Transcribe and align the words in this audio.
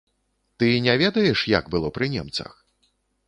Ты 0.61 0.69
не 0.85 0.95
ведаеш, 1.01 1.39
як 1.59 1.69
было 1.75 1.93
пры 1.97 2.05
немцах? 2.17 2.51